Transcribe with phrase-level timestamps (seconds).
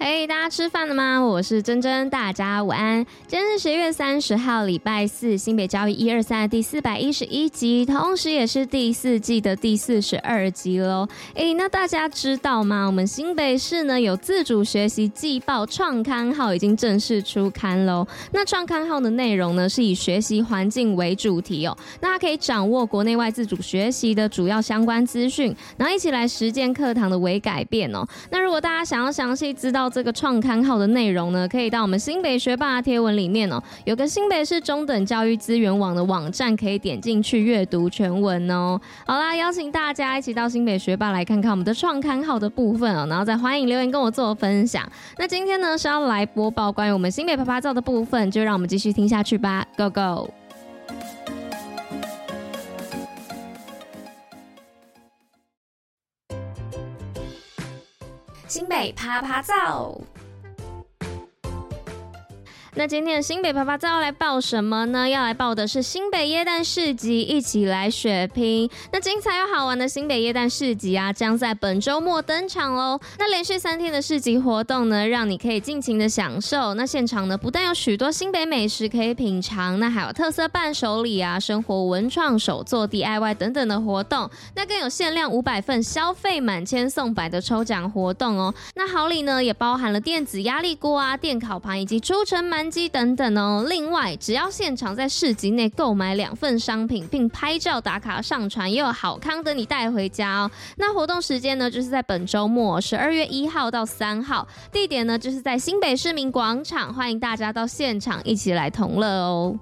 [0.00, 1.18] 嘿大家吃饭了吗？
[1.18, 3.04] 我是珍珍，大家午安。
[3.26, 11.08] 今天是十月三十号，礼拜四，新北交易一二三的第四百一十一集，同时也是第四季的第四十二集喽。
[11.34, 12.86] 哎，那大家知道吗？
[12.86, 18.06] 我们新北市呢有自主学习季报创刊号已经正式出刊喽。
[18.32, 28.06] 那创刊号的内容呢是以学习环境为主题哦，那它可以掌握国内外自主学习的主要相关资讯，然后一起来实践课堂的微改变哦。
[28.30, 38.80] 那如果大家想要详细知道，这个创刊号的内容呢，可以到我们新北学霸贴文里面哦，有个新北市中等教育资源网的网站，可以点进去阅读全文哦。
[39.06, 44.86] 好啦，邀请大家一起到新北学霸来看看我们的创刊号的部分哦，然后再欢迎留言跟我做分享。
[45.18, 50.47] 那今天呢是要来播报关于我们新北趴趴造的部分，就让我们继续听下去吧，Go Go！
[58.48, 60.00] 新北啪啪造。
[62.78, 65.08] 那今天的新北趴趴造要来报什么呢？
[65.08, 68.70] 要来报的是新北耶诞市集，一起来血拼。
[68.92, 73.00] 那精彩又好玩的新北耶诞市集啊，将在本周末登场喽。
[73.18, 76.74] 那连续三天的市集活动呢，让你可以尽情的享受。
[76.74, 84.30] 那现场呢，不但有许多新北美食可以品尝，那还有特色伴手礼啊、生活文创、手作 DIY 等等的活动。
[84.54, 88.54] 那更有限量五百份，消费满千送百的抽奖活动哦。
[88.76, 93.64] 那好礼呢，也包含了电子压力锅啊、电烤盘以及出城满机等等哦。
[93.68, 100.50] 另外，只要现场在市集内购买两份商品，并拍照打卡上传，也有好康等你带回家哦。
[100.76, 109.58] 那活动时间呢，就是在本周末十二月一号到三号，地点呢就是在新北市民广场，欢迎大家到现场一起来同乐哦。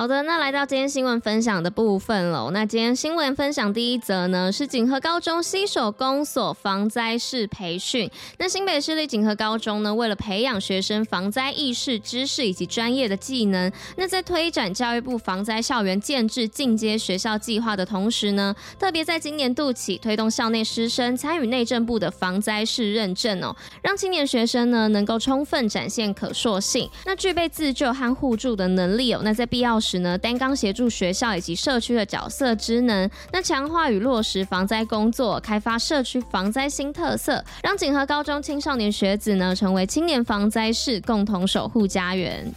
[0.00, 2.50] 好的，那来到今天新闻分享的部分喽。
[2.52, 8.10] 那今天新闻分享第一则呢，是锦和高中携手公所防灾士培训。
[8.38, 29.20] 那新北市立锦和高中呢，为了培养学生防灾意识、知识以及专业的技能，那在推展教育部防灾校园建制进阶学校计划的同时呢，特别在今年度起推动校内师生参与内政部的防灾士认证哦，让青年学生呢能够充分展现可塑性，那具备自救和互助的能力哦。
[29.22, 42.52] 那在必要时，时呢，单纲协助学校以及社区的角色职能，那强化与落实防灾工作，开发社区防灾新特色，让景和高中青少年学子呢成为青年防灾市，共同守护家园。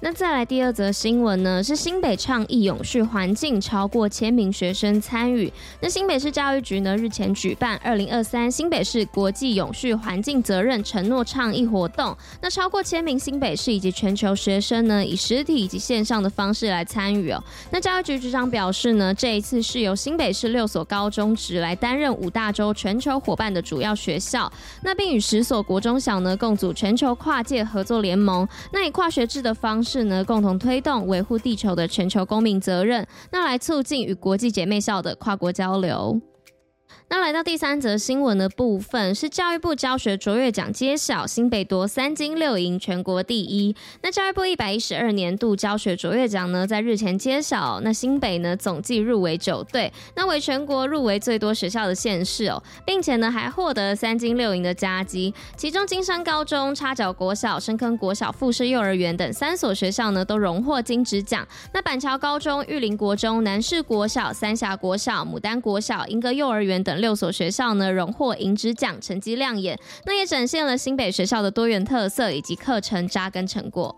[0.00, 5.52] 那再来第二则新闻呢，是新北倡议永续环境，超过千名学生参与。
[5.80, 17.42] 那新北市教育局呢日前举办二零二三新北市国际永续环境责任承诺倡议活动，那超过千名新北市以及全球学生呢以实体以及线上的方式来参与哦。
[17.72, 24.50] 那教育局局长表示呢，这一次是由新北市六所高中职来担任五大洲全球伙伴的主要学校，
[24.84, 29.87] 那并与十所国中小呢共组全球跨界合作联盟，那以跨学制的方式。
[29.88, 36.20] 是呢，共同推动维护地球的全球公民责任，那来促进与国际姐妹校的跨国交流。
[37.10, 43.74] 那来到第三则新闻的部分，是教育部教学卓越奖揭晓，新北夺三金六银，全国第一。
[44.02, 55.32] 那教育部一百一十二年度教学卓越奖呢，在日前揭晓，那新北呢总计入围九队，那为全国入围最多学校的县市哦，并且呢还获得三金六银的佳绩。
[55.56, 61.48] 其中金山高中、插脚国小、深坑国小、富士幼儿园等三所学校呢都荣获金质奖。
[61.72, 66.97] 那板桥高中、玉林国中、南势国小、三峡国小、牡丹国小、莺歌幼儿园等。
[66.98, 73.96] 六所学校呢荣获银质奖，成绩亮眼，那也展现了新北学校的多元特色以及课程扎根成果。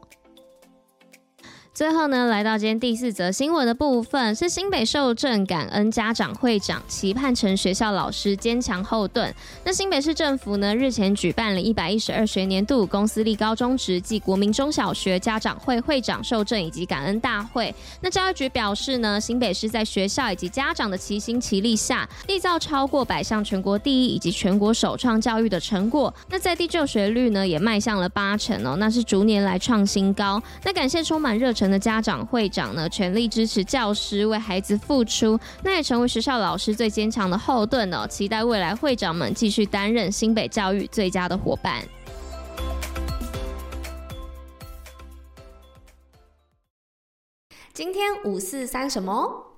[1.80, 9.34] 最后呢，来到今天第四则新闻的部分，是新北受赠感恩家长会长，期盼成学校老师坚强后盾。
[9.64, 17.74] 那新北市政府呢，日前举办了一百一十二学年度公司立高中职暨国民中小学家长会会长受赠以及感恩大会。
[18.02, 26.12] 那教育局表示呢，新北市在学校以及家长的齐心齐力下，缔造超过百项全国第一以及全国首创教育的成果。
[26.28, 30.42] 那在地就学率呢，也迈向了八成哦，那是逐年来创新高。
[30.62, 38.06] 那感谢充满热忱的家长会长呢，全力支持教师为孩子付出，那也成为学校老师最坚强的后盾哦。
[38.06, 41.82] 期待未来会长们继续担任新北教育最佳的伙伴。
[47.72, 49.49] 今天五四三什么？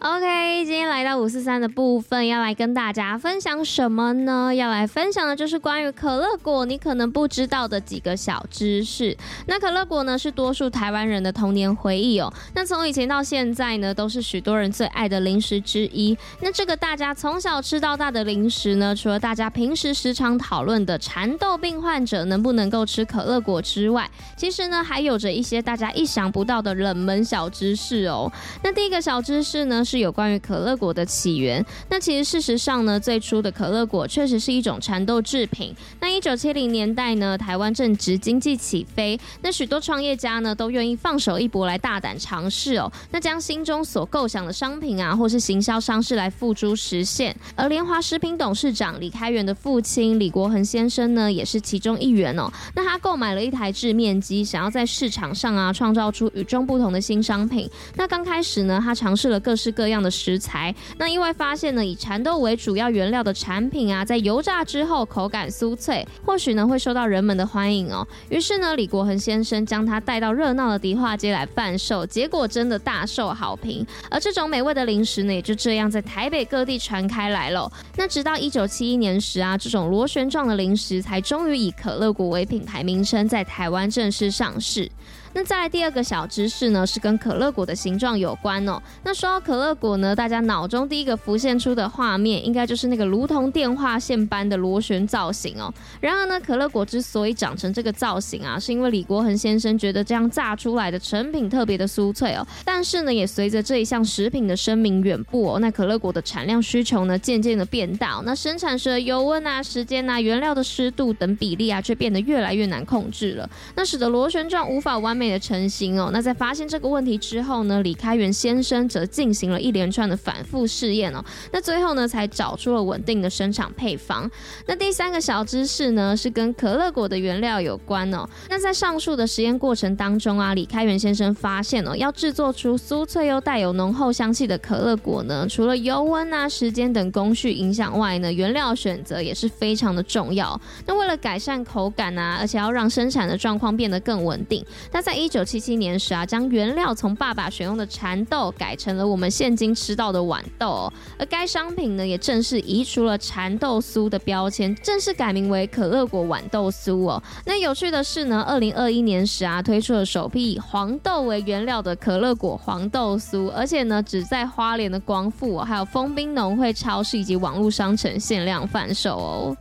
[0.00, 4.54] OK，今天来到五四三的部分，要来跟大家分享什么呢？
[4.54, 9.16] 要来分享的就是关于可乐果，你可能不知道的几个小知识。
[9.48, 12.32] 那可乐果呢，是多数台湾人的童年回忆哦。
[12.54, 16.16] 那从以前到现在呢，都是许多人最爱的零食之一。
[16.40, 28.30] 那这个大家从小吃到大的零食呢，除了大家平时时常讨论的蚕豆病患者能不能够吃可乐果之外，其实呢，还有着一些大家意想不到的冷门小知识哦。
[28.62, 31.64] 那第一个小知识呢，是有关于可乐果的起源。
[31.88, 35.74] 那其实事实上呢，最初的可乐果确实是一种蚕豆制品。
[36.00, 42.92] 那一九七零年代呢，台湾正值经济起飞，那许多创业家呢都愿意放手一搏来大胆尝试哦。
[43.10, 47.34] 那将心中所构想的商品啊，或是行销方式来付诸实现。
[47.56, 52.52] 而联华食品董事长李开元的父亲李国恒先生呢，也是其中一员哦。
[52.74, 57.68] 那他购买了一台制面机，想要在市场上啊创造出与众不同的新商品。
[57.96, 68.04] 那刚开始呢，他尝试了各式各样的食材，那意外发现呢，以蚕豆为主要原料的产品啊，在油炸之后口感酥脆，或许呢会受到人们的欢迎哦。
[68.28, 73.86] 于是呢，李国恒先生将它带到热闹的迪化街来贩售，结果真的大受好评。
[74.10, 77.70] 而这种美味的零食呢，也就这样在台北各地传开来了。
[77.94, 84.90] 那直到一九七一年时啊，这种螺旋状的零食才终于以可乐果为品牌名称，在台湾正式上市。
[85.38, 88.82] 那再来第二个小知识呢，是跟可乐果的形状有关哦。
[89.04, 95.72] 那说到可乐果呢，大家脑中第一个浮现出的画面，应该就是那个如同电话线般的螺旋造型哦。
[96.00, 102.44] 然而呢，可乐果之所以长成这个造型啊，是因为李国恒先生觉得这样炸出来的成品特别的酥脆哦。
[102.64, 108.22] 但是呢，也随着这一项食品的声名远播哦，那可乐果的产量需求呢，渐渐的变大哦。
[108.26, 113.48] 那生产时的油温啊、时间啊、原料的湿度等比例啊，却变得越来越难控制了。
[113.76, 124.30] 那使得螺旋状无法完美的成型哦，那在发现这个问题之后呢，李开元先生则进行了一连串的反复试验哦，那最后呢，才找出了稳定的生产配方。
[124.66, 128.28] 那第三个小知识呢，是跟可乐果的原料有关哦。
[128.48, 140.60] 那在上述的实验过程当中啊，李开元先生发现哦，要制作出酥脆又带有浓厚香气的可乐果呢，除了油温啊、时间等工序影响外呢，原料选择也是非常的重要。
[140.86, 157.22] 那为了改善口感啊，而且要让生产的状况变得更稳定，那在一九七七年时啊，将原料从爸爸选用的蚕豆改成了我们现今吃到的豌豆，而该商品呢也正式移除了蚕豆酥的标签，正式改名为可乐果豌豆酥哦。
[157.46, 169.56] 那有趣的是呢，二零二一年时啊，推出了首批以黄豆为原料的可乐果黄豆酥，而且呢只在花莲的光复哦，还有丰滨农会超市以及网络商城限量贩售哦。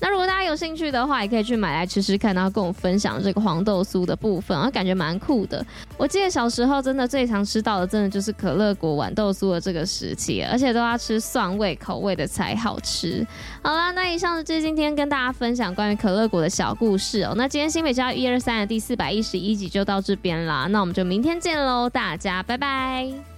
[0.00, 5.64] 那如果大家有兴趣的话，也可以去买来吃吃看，然后跟我分享这个黄豆酥的部分，然后感觉蛮酷的。
[5.96, 13.26] 我记得小时候真的最常吃到的，真的就是可乐果豌豆酥的这个时期，而且都要吃蒜味口味的才好吃。
[13.62, 17.34] 好啦，那以上就是今天跟大家分享关于可乐果的小故事哦。
[17.36, 23.31] 那今天新北教育一二三的第四百一十一集就到这边啦，那我们就明天见喽，大家拜拜。